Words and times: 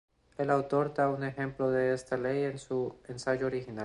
El 0.39 0.49
autor 0.49 0.95
da 0.95 1.09
un 1.09 1.23
ejemplo 1.23 1.69
de 1.69 1.93
esta 1.93 2.17
ley 2.17 2.45
en 2.45 2.57
su 2.57 2.95
ensayo 3.07 3.45
original. 3.45 3.79